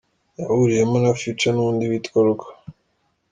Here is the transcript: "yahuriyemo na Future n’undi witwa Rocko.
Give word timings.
"yahuriyemo 0.39 0.95
na 1.03 1.11
Future 1.19 1.53
n’undi 1.55 1.89
witwa 1.91 2.19
Rocko. 2.25 2.47